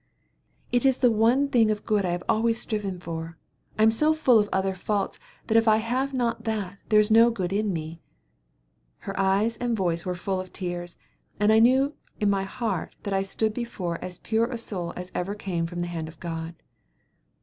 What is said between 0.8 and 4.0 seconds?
is the one thing of good I have always striven for. I am